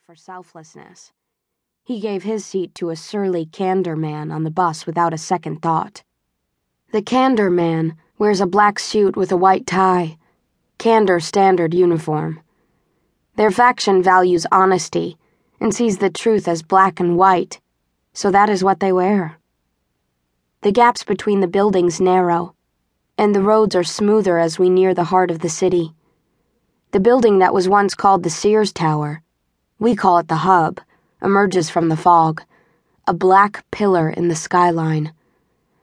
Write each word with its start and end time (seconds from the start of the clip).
for 0.00 0.14
selflessness. 0.14 1.12
He 1.84 2.00
gave 2.00 2.22
his 2.22 2.44
seat 2.44 2.74
to 2.76 2.90
a 2.90 2.96
surly 2.96 3.46
candor 3.46 3.96
man 3.96 4.30
on 4.30 4.44
the 4.44 4.50
bus 4.50 4.86
without 4.86 5.12
a 5.12 5.18
second 5.18 5.60
thought. 5.60 6.02
The 6.92 7.02
candor 7.02 7.50
man 7.50 7.96
wears 8.18 8.40
a 8.40 8.46
black 8.46 8.78
suit 8.78 9.16
with 9.16 9.32
a 9.32 9.36
white 9.36 9.66
tie, 9.66 10.18
candor 10.78 11.20
standard 11.20 11.74
uniform. 11.74 12.40
Their 13.36 13.50
faction 13.50 14.02
values 14.02 14.46
honesty 14.52 15.16
and 15.60 15.74
sees 15.74 15.98
the 15.98 16.10
truth 16.10 16.46
as 16.46 16.62
black 16.62 17.00
and 17.00 17.16
white, 17.16 17.60
so 18.12 18.30
that 18.30 18.48
is 18.48 18.62
what 18.62 18.80
they 18.80 18.92
wear. 18.92 19.38
The 20.62 20.72
gaps 20.72 21.02
between 21.02 21.40
the 21.40 21.48
buildings 21.48 22.00
narrow, 22.00 22.54
and 23.18 23.34
the 23.34 23.42
roads 23.42 23.74
are 23.74 23.84
smoother 23.84 24.38
as 24.38 24.58
we 24.58 24.70
near 24.70 24.94
the 24.94 25.04
heart 25.04 25.30
of 25.30 25.40
the 25.40 25.48
city. 25.48 25.94
The 26.92 27.00
building 27.00 27.38
that 27.40 27.54
was 27.54 27.68
once 27.68 27.94
called 27.94 28.22
the 28.22 28.30
Sears 28.30 28.72
Tower, 28.72 29.22
we 29.82 29.96
call 29.96 30.18
it 30.18 30.28
the 30.28 30.36
Hub, 30.36 30.80
emerges 31.20 31.68
from 31.68 31.88
the 31.88 31.96
fog, 31.96 32.40
a 33.08 33.12
black 33.12 33.68
pillar 33.72 34.08
in 34.08 34.28
the 34.28 34.36
skyline. 34.36 35.12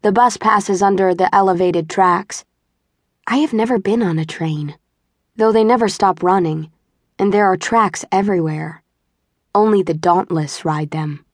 The 0.00 0.12
bus 0.12 0.38
passes 0.38 0.80
under 0.80 1.14
the 1.14 1.28
elevated 1.34 1.90
tracks. 1.90 2.46
I 3.26 3.36
have 3.36 3.52
never 3.52 3.78
been 3.78 4.02
on 4.02 4.18
a 4.18 4.24
train, 4.24 4.78
though 5.36 5.52
they 5.52 5.62
never 5.62 5.90
stop 5.90 6.22
running, 6.22 6.70
and 7.18 7.34
there 7.34 7.44
are 7.44 7.58
tracks 7.58 8.02
everywhere. 8.10 8.82
Only 9.54 9.82
the 9.82 9.92
dauntless 9.92 10.64
ride 10.64 10.90
them. 10.90 11.26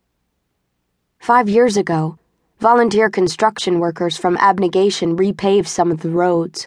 Five 1.21 1.49
years 1.49 1.77
ago, 1.77 2.19
volunteer 2.59 3.09
construction 3.09 3.79
workers 3.79 4.16
from 4.16 4.37
Abnegation 4.38 5.16
repaved 5.16 5.69
some 5.69 5.93
of 5.93 6.01
the 6.01 6.11
roads. 6.11 6.66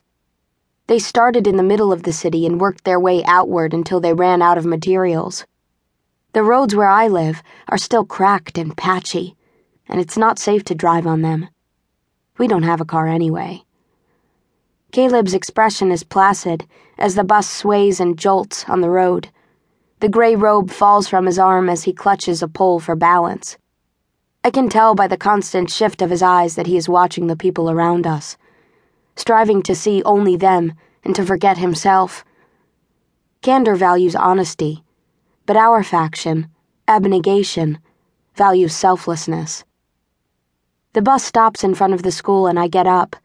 They 0.87 0.99
started 0.99 1.47
in 1.47 1.57
the 1.57 1.63
middle 1.63 1.91
of 1.91 2.03
the 2.03 2.13
city 2.13 2.45
and 2.45 2.61
worked 2.61 2.85
their 2.85 2.99
way 2.99 3.25
outward 3.25 3.73
until 3.73 3.99
they 3.99 4.13
ran 4.13 4.41
out 4.41 4.57
of 4.57 4.65
materials. 4.65 5.45
The 6.33 6.43
roads 6.43 6.75
where 6.75 6.87
I 6.87 7.07
live 7.07 7.43
are 7.69 7.77
still 7.77 8.05
cracked 8.05 8.57
and 8.57 8.75
patchy, 8.75 9.35
and 9.87 9.99
it's 9.99 10.17
not 10.17 10.39
safe 10.39 10.63
to 10.65 10.75
drive 10.75 11.05
on 11.05 11.21
them. 11.21 11.49
We 12.37 12.47
don't 12.47 12.63
have 12.63 12.81
a 12.81 12.85
car 12.85 13.07
anyway. 13.07 13.63
Caleb's 14.91 15.33
expression 15.33 15.91
is 15.91 16.03
placid 16.03 16.65
as 16.97 17.15
the 17.15 17.23
bus 17.23 17.49
sways 17.49 17.99
and 17.99 18.17
jolts 18.17 18.65
on 18.67 18.81
the 18.81 18.89
road. 18.89 19.29
The 19.99 20.09
gray 20.09 20.35
robe 20.35 20.71
falls 20.71 21.07
from 21.07 21.25
his 21.25 21.39
arm 21.39 21.69
as 21.69 21.83
he 21.83 21.93
clutches 21.93 22.41
a 22.41 22.47
pole 22.47 22.79
for 22.79 22.95
balance. 22.95 23.57
I 24.43 24.51
can 24.51 24.69
tell 24.69 24.95
by 24.95 25.07
the 25.07 25.17
constant 25.17 25.69
shift 25.69 26.01
of 26.01 26.09
his 26.09 26.23
eyes 26.23 26.55
that 26.55 26.67
he 26.67 26.77
is 26.77 26.89
watching 26.89 27.27
the 27.27 27.35
people 27.35 27.69
around 27.69 28.07
us 28.07 28.37
striving 29.15 29.61
to 29.63 29.75
see 29.75 30.01
only 30.03 30.35
them 30.35 30.73
and 31.03 31.15
to 31.15 31.25
forget 31.25 31.57
himself. 31.57 32.23
Candor 33.41 33.75
values 33.75 34.15
honesty, 34.15 34.83
but 35.51 35.57
our 35.57 35.83
faction, 35.83 36.47
abnegation, 36.87 37.77
values 38.35 38.73
selflessness. 38.73 39.65
The 40.93 41.01
bus 41.01 41.25
stops 41.25 41.61
in 41.61 41.75
front 41.75 41.93
of 41.93 42.03
the 42.03 42.11
school 42.13 42.47
and 42.47 42.57
I 42.57 42.69
get 42.69 42.87
up, 42.87 43.17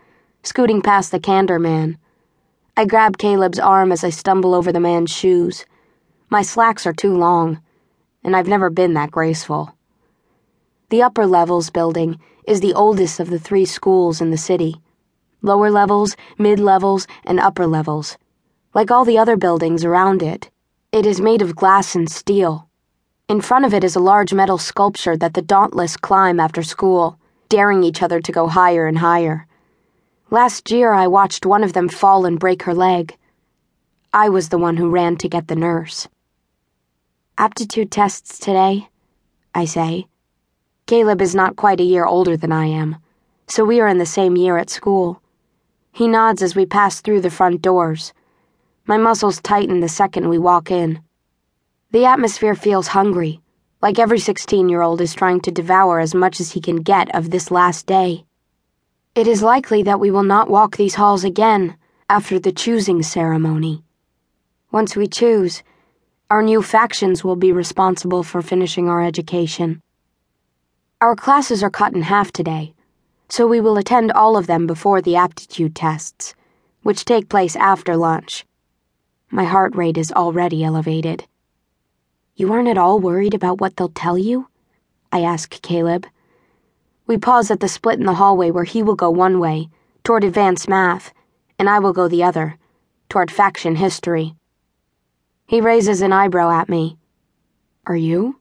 scooting 0.42 0.82
past 0.82 1.12
the 1.12 1.20
candor 1.20 1.60
man. 1.60 1.98
I 2.76 2.84
grab 2.84 3.16
Caleb's 3.16 3.60
arm 3.60 3.92
as 3.92 4.02
I 4.02 4.10
stumble 4.10 4.56
over 4.56 4.72
the 4.72 4.80
man's 4.80 5.12
shoes. 5.12 5.66
My 6.28 6.42
slacks 6.42 6.84
are 6.84 6.92
too 6.92 7.16
long, 7.16 7.62
and 8.24 8.34
I've 8.34 8.48
never 8.48 8.70
been 8.70 8.94
that 8.94 9.12
graceful. 9.12 9.76
The 10.90 11.02
upper 11.02 11.28
levels 11.28 11.70
building 11.70 12.18
is 12.44 12.60
the 12.60 12.74
oldest 12.74 13.20
of 13.20 13.30
the 13.30 13.38
three 13.38 13.66
schools 13.66 14.20
in 14.20 14.32
the 14.32 14.36
city 14.36 14.74
lower 15.42 15.70
levels, 15.70 16.16
mid 16.38 16.58
levels, 16.58 17.06
and 17.24 17.38
upper 17.38 17.68
levels. 17.68 18.18
Like 18.74 18.90
all 18.90 19.04
the 19.04 19.16
other 19.16 19.36
buildings 19.36 19.84
around 19.84 20.24
it, 20.24 20.50
it 20.92 21.04
is 21.04 21.20
made 21.20 21.42
of 21.42 21.56
glass 21.56 21.94
and 21.94 22.10
steel. 22.10 22.68
In 23.28 23.40
front 23.40 23.64
of 23.64 23.74
it 23.74 23.84
is 23.84 23.96
a 23.96 24.00
large 24.00 24.32
metal 24.32 24.58
sculpture 24.58 25.16
that 25.16 25.34
the 25.34 25.42
dauntless 25.42 25.96
climb 25.96 26.38
after 26.38 26.62
school, 26.62 27.18
daring 27.48 27.82
each 27.82 28.02
other 28.02 28.20
to 28.20 28.32
go 28.32 28.46
higher 28.46 28.86
and 28.86 28.98
higher. 28.98 29.46
Last 30.30 30.70
year, 30.70 30.92
I 30.92 31.06
watched 31.06 31.46
one 31.46 31.64
of 31.64 31.72
them 31.72 31.88
fall 31.88 32.24
and 32.24 32.38
break 32.38 32.62
her 32.62 32.74
leg. 32.74 33.16
I 34.12 34.28
was 34.28 34.48
the 34.48 34.58
one 34.58 34.76
who 34.76 34.88
ran 34.88 35.16
to 35.16 35.28
get 35.28 35.48
the 35.48 35.56
nurse. 35.56 36.08
Aptitude 37.36 37.90
tests 37.90 38.38
today, 38.38 38.88
I 39.54 39.64
say. 39.66 40.06
Caleb 40.86 41.20
is 41.20 41.34
not 41.34 41.56
quite 41.56 41.80
a 41.80 41.84
year 41.84 42.06
older 42.06 42.36
than 42.36 42.52
I 42.52 42.66
am, 42.66 42.96
so 43.48 43.64
we 43.64 43.80
are 43.80 43.88
in 43.88 43.98
the 43.98 44.06
same 44.06 44.36
year 44.36 44.56
at 44.56 44.70
school. 44.70 45.20
He 45.92 46.08
nods 46.08 46.42
as 46.42 46.54
we 46.54 46.64
pass 46.64 47.00
through 47.00 47.22
the 47.22 47.30
front 47.30 47.60
doors. 47.60 48.12
My 48.86 48.96
muscles 48.96 49.40
tighten 49.40 49.80
the 49.80 49.88
second 49.88 50.28
we 50.28 50.38
walk 50.38 50.70
in. 50.70 51.00
The 51.90 52.04
atmosphere 52.04 52.54
feels 52.54 52.88
hungry, 52.88 53.40
like 53.82 53.98
every 53.98 54.18
16 54.18 54.68
year 54.68 54.82
old 54.82 55.00
is 55.00 55.14
trying 55.14 55.40
to 55.42 55.50
devour 55.50 55.98
as 56.00 56.14
much 56.14 56.40
as 56.40 56.52
he 56.52 56.60
can 56.60 56.76
get 56.76 57.14
of 57.14 57.30
this 57.30 57.50
last 57.50 57.86
day. 57.86 58.24
It 59.14 59.26
is 59.26 59.42
likely 59.42 59.82
that 59.82 60.00
we 60.00 60.10
will 60.10 60.22
not 60.22 60.48
walk 60.48 60.76
these 60.76 60.94
halls 60.94 61.24
again 61.24 61.76
after 62.08 62.38
the 62.38 62.52
choosing 62.52 63.02
ceremony. 63.02 63.82
Once 64.70 64.94
we 64.94 65.06
choose, 65.06 65.62
our 66.30 66.42
new 66.42 66.62
factions 66.62 67.24
will 67.24 67.36
be 67.36 67.52
responsible 67.52 68.22
for 68.22 68.40
finishing 68.40 68.88
our 68.88 69.02
education. 69.02 69.82
Our 71.00 71.16
classes 71.16 71.62
are 71.62 71.70
cut 71.70 71.94
in 71.94 72.02
half 72.02 72.32
today 72.32 72.74
so 73.28 73.46
we 73.46 73.60
will 73.60 73.76
attend 73.76 74.12
all 74.12 74.36
of 74.36 74.46
them 74.46 74.66
before 74.66 75.02
the 75.02 75.16
aptitude 75.16 75.74
tests, 75.74 76.34
which 76.82 77.04
take 77.04 77.28
place 77.28 77.56
after 77.56 77.96
lunch. 77.96 78.44
My 79.30 79.44
heart 79.44 79.74
rate 79.74 79.98
is 79.98 80.12
already 80.12 80.62
elevated. 80.62 81.26
You 82.36 82.52
aren't 82.52 82.68
at 82.68 82.78
all 82.78 83.00
worried 83.00 83.34
about 83.34 83.60
what 83.60 83.76
they'll 83.76 83.88
tell 83.88 84.16
you? 84.16 84.48
I 85.10 85.22
ask 85.22 85.50
Caleb. 85.62 86.06
We 87.06 87.18
pause 87.18 87.50
at 87.50 87.60
the 87.60 87.68
split 87.68 87.98
in 87.98 88.06
the 88.06 88.14
hallway 88.14 88.50
where 88.50 88.64
he 88.64 88.82
will 88.82 88.94
go 88.94 89.10
one 89.10 89.38
way, 89.40 89.68
toward 90.04 90.22
advanced 90.22 90.68
math, 90.68 91.12
and 91.58 91.68
I 91.68 91.78
will 91.78 91.92
go 91.92 92.08
the 92.08 92.22
other, 92.22 92.58
toward 93.08 93.30
faction 93.30 93.76
history. 93.76 94.34
He 95.46 95.60
raises 95.60 96.02
an 96.02 96.12
eyebrow 96.12 96.50
at 96.50 96.68
me. 96.68 96.96
Are 97.86 97.96
you? 97.96 98.40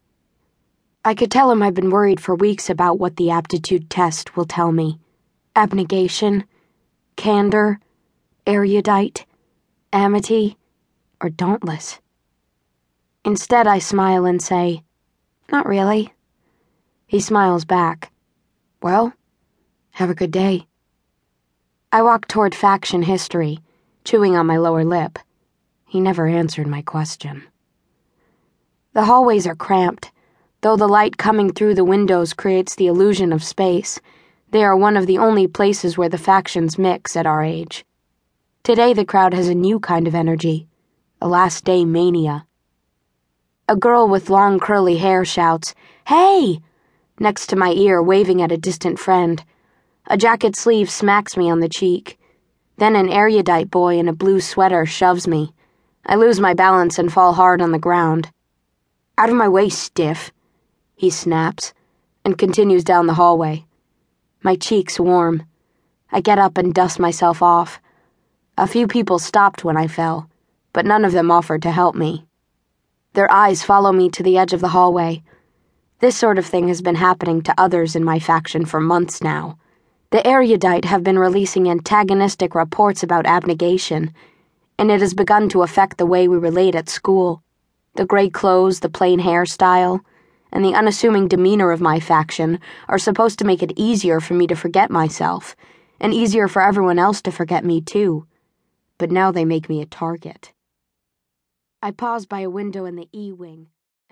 I 1.03 1.13
could 1.13 1.31
tell 1.31 1.52
him 1.52 1.62
I've 1.62 1.75
been 1.75 1.91
worried 1.91 2.19
for 2.19 2.35
weeks 2.35 2.69
about 2.69 3.00
what 3.00 3.17
the 3.17 3.29
aptitude 3.29 3.90
test 3.90 4.35
will 4.35 4.46
tell 4.46 4.72
me 4.72 5.00
abnegation, 5.56 6.44
candor, 7.16 7.79
erudite, 8.46 9.25
amity, 9.94 10.57
or 11.22 11.30
dauntless. 11.30 12.00
Instead, 13.24 13.68
I 13.68 13.80
smile 13.80 14.26
and 14.26 14.42
say, 14.42 14.84
Not 15.52 15.66
really. 15.66 16.14
He 17.08 17.20
smiles 17.20 17.66
back. 17.66 18.12
Well, 18.81 19.14
have 19.92 20.09
a 20.09 20.16
good 20.16 20.31
day. 20.31 20.68
I 21.92 22.02
walk 22.02 22.28
toward 22.28 22.53
faction 22.53 23.03
history, 23.03 23.59
chewing 24.03 24.36
on 24.36 24.46
my 24.46 24.58
lower 24.58 24.84
lip. 24.84 25.20
He 25.88 26.02
never 26.02 26.28
answered 26.28 26.68
my 26.68 26.81
question. 26.81 27.44
The 28.94 29.06
hallways 29.06 29.47
are 29.47 29.56
cramped 29.56 30.12
Though 30.66 30.76
the 30.76 30.88
light 30.88 31.18
coming 31.18 31.53
through 31.53 31.76
the 31.76 31.86
windows 31.86 32.34
creates 32.34 32.74
the 32.74 32.88
illusion 32.88 33.32
of 33.32 33.44
space, 33.44 34.00
they 34.50 34.64
are 34.64 34.76
one 34.76 34.97
of 34.97 35.06
the 35.06 35.20
only 35.20 35.46
places 35.46 35.96
where 35.96 36.09
the 36.09 36.18
factions 36.18 36.80
mix 36.80 37.16
at 37.16 37.28
our 37.28 37.44
age. 37.44 37.86
Today, 38.64 38.92
the 38.92 39.06
crowd 39.06 39.36
has 39.36 39.47
a 39.47 39.53
new 39.53 39.80
kind 39.80 40.08
of 40.08 40.16
energy 40.16 40.68
a 41.25 41.28
last 41.28 41.66
day 41.66 41.84
mania. 41.84 42.46
A 43.68 43.75
girl 43.75 44.08
with 44.08 44.30
long 44.30 44.59
curly 44.59 44.97
hair 44.97 45.25
shouts, 45.25 45.74
Hey! 46.06 46.59
next 47.19 47.47
to 47.47 47.56
my 47.56 47.72
ear, 47.72 48.00
waving 48.00 48.44
at 48.44 48.52
a 48.52 48.58
distant 48.58 49.00
friend. 49.00 49.44
A 50.06 50.18
jacket 50.18 50.56
sleeve 50.56 50.88
smacks 50.88 51.35
me 51.35 51.50
on 51.50 51.62
the 51.62 51.68
cheek. 51.68 52.19
Then 52.78 52.96
an 52.96 53.09
erudite 53.09 53.72
boy 53.72 53.97
in 53.97 54.08
a 54.08 54.14
blue 54.14 54.40
sweater 54.40 54.85
shoves 54.85 55.28
me. 55.28 55.52
I 56.06 56.14
lose 56.14 56.40
my 56.40 56.53
balance 56.53 57.00
and 57.00 57.12
fall 57.12 57.34
hard 57.34 57.59
on 57.59 57.72
the 57.72 57.80
ground. 57.80 58.30
Out 59.18 59.31
of 59.31 59.35
my 59.35 59.50
way, 59.50 59.69
stiff 59.69 60.32
he 60.96 61.09
snaps, 61.09 61.73
and 62.23 62.38
continues 62.38 62.84
down 62.84 63.08
the 63.08 63.16
hallway. 63.16 63.66
My 64.44 64.55
cheeks 64.55 65.00
warm. 65.00 65.41
I 66.11 66.22
get 66.22 66.38
up 66.38 66.59
and 66.59 66.72
dust 66.72 67.00
myself 67.00 67.41
off. 67.41 67.82
A 68.59 68.67
few 68.67 68.85
people 68.85 69.17
stopped 69.17 69.64
when 69.64 69.76
I 69.76 69.88
fell, 69.88 70.29
but 70.76 70.86
none 70.86 71.06
of 71.06 71.14
them 71.14 71.32
offered 71.32 71.62
to 71.62 71.72
help 71.72 71.96
me. 71.96 72.26
Their 73.14 73.32
eyes 73.32 73.64
follow 73.64 73.94
me 73.94 74.10
to 74.10 74.22
the 74.22 74.38
edge 74.38 74.52
of 74.52 74.60
the 74.60 74.68
hallway. 74.76 75.24
This 76.02 76.18
sort 76.18 76.38
of 76.38 76.46
thing 76.46 76.68
has 76.68 76.82
been 76.82 76.96
happening 76.96 77.42
to 77.44 77.54
others 77.58 77.96
in 77.96 78.04
my 78.04 78.20
faction 78.20 78.66
for 78.66 78.82
months 78.82 79.24
now. 79.24 79.58
The 80.12 80.28
erudite 80.28 80.84
have 80.84 81.02
been 81.02 81.18
releasing 81.18 81.70
antagonistic 81.70 82.54
reports 82.54 83.04
about 83.04 83.26
abnegation, 83.26 84.14
and 84.78 84.92
it 84.92 85.00
has 85.00 85.14
begun 85.14 85.48
to 85.50 85.64
affect 85.64 85.98
the 85.98 86.06
way 86.06 86.28
we 86.28 86.36
relate 86.36 86.76
at 86.76 86.90
school. 86.90 87.42
The 87.96 88.06
gray 88.06 88.30
clothes, 88.30 88.82
the 88.82 88.90
plain 88.90 89.22
hairstyle 89.22 90.02
and 90.52 90.66
the 90.66 90.74
unassuming 90.74 91.30
demeanor 91.30 91.72
of 91.72 91.80
my 91.80 92.02
faction 92.02 92.60
are 92.90 93.00
supposed 93.00 93.40
to 93.40 93.46
make 93.46 93.64
it 93.64 93.72
easier 93.78 94.20
for 94.20 94.34
me 94.34 94.46
to 94.48 94.56
forget 94.56 94.92
myself, 94.92 95.56
and 96.02 96.14
easier 96.14 96.50
for 96.50 96.62
everyone 96.62 97.00
else 97.00 97.22
to 97.22 97.32
forget 97.32 97.64
me 97.64 97.80
too. 97.80 98.28
But 98.98 99.10
now 99.10 99.32
they 99.32 99.46
make 99.46 99.70
me 99.70 99.82
a 99.82 99.86
target. 99.86 100.52
I 101.85 101.91
paused 101.91 102.29
by 102.29 102.40
a 102.40 102.49
window 102.49 102.85
in 102.85 102.96
the 102.96 103.08
E 103.14 103.32
Wing. 103.32 103.67